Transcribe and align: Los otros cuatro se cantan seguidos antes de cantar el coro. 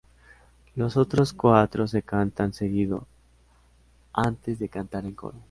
Los 0.75 0.97
otros 0.97 1.31
cuatro 1.31 1.87
se 1.87 2.01
cantan 2.01 2.53
seguidos 2.53 3.03
antes 4.13 4.57
de 4.57 4.67
cantar 4.67 5.05
el 5.05 5.13
coro. 5.13 5.37